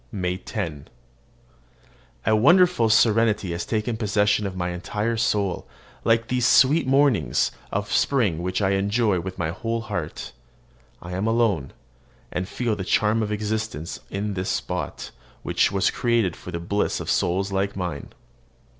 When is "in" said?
14.09-14.33